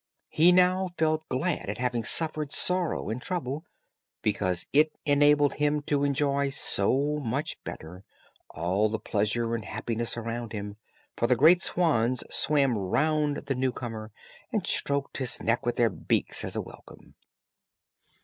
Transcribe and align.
He 0.29 0.51
now 0.51 0.87
felt 0.97 1.29
glad 1.29 1.69
at 1.69 1.77
having 1.77 2.03
suffered 2.03 2.51
sorrow 2.51 3.09
and 3.11 3.21
trouble, 3.21 3.65
because 4.23 4.65
it 4.73 4.91
enabled 5.05 5.53
him 5.53 5.83
to 5.83 6.03
enjoy 6.03 6.49
so 6.49 7.19
much 7.19 7.63
better 7.63 8.03
all 8.49 8.89
the 8.89 8.97
pleasure 8.97 9.53
and 9.53 9.63
happiness 9.63 10.17
around 10.17 10.53
him; 10.53 10.77
for 11.15 11.27
the 11.27 11.35
great 11.35 11.61
swans 11.61 12.23
swam 12.33 12.79
round 12.79 13.45
the 13.45 13.53
new 13.53 13.71
comer, 13.71 14.11
and 14.51 14.65
stroked 14.65 15.17
his 15.17 15.39
neck 15.39 15.67
with 15.67 15.75
their 15.75 15.91
beaks, 15.91 16.43
as 16.43 16.55
a 16.55 16.61
welcome. 16.63 17.13